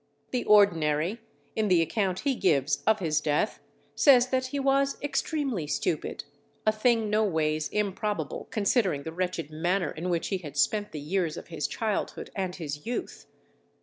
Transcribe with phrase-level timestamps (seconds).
[0.31, 1.21] The Ordinary,
[1.55, 3.59] in the account he gives of his death,
[3.93, 6.23] says that he was extremely stupid,
[6.65, 10.99] a thing no ways improbable considering the wretched manner in which he had spent the
[10.99, 13.27] years of his childhood and his youth.